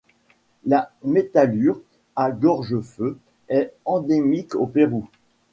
[0.65, 1.79] La Métallure
[2.15, 3.19] à gorge feu
[3.49, 5.05] est endémique au Pérou.